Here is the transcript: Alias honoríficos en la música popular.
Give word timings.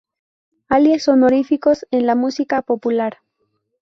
Alias 0.67 1.07
honoríficos 1.07 1.85
en 1.91 2.07
la 2.07 2.15
música 2.15 2.63
popular. 2.63 3.19